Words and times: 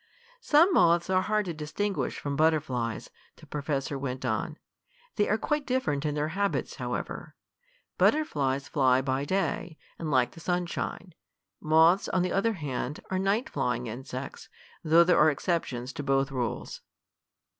"Some 0.39 0.73
moths 0.73 1.11
are 1.11 1.21
hard 1.21 1.45
to 1.45 1.53
distinguish 1.53 2.17
from 2.17 2.35
butterflies," 2.35 3.11
the 3.35 3.45
professor 3.45 3.99
went 3.99 4.25
on. 4.25 4.57
"They 5.15 5.29
are 5.29 5.37
quite 5.37 5.67
different 5.67 6.07
in 6.07 6.15
their 6.15 6.29
habits, 6.29 6.77
however. 6.77 7.35
Butterflies 7.99 8.67
fly 8.67 9.01
by 9.01 9.25
day, 9.25 9.77
and 9.99 10.09
like 10.09 10.31
the 10.31 10.39
sunshine. 10.39 11.13
Moths, 11.59 12.09
on 12.09 12.23
the 12.23 12.33
other 12.33 12.53
hand, 12.53 12.99
are 13.11 13.19
night 13.19 13.47
flying 13.47 13.85
insects, 13.85 14.49
though 14.83 15.03
there 15.03 15.19
are 15.19 15.29
exceptions 15.29 15.93
to 15.93 16.01
both 16.01 16.31
rules." 16.31 16.81